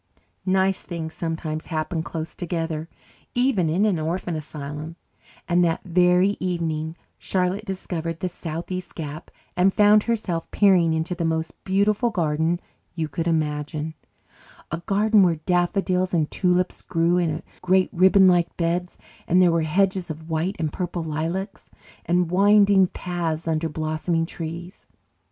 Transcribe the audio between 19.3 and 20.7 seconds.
there were hedges of white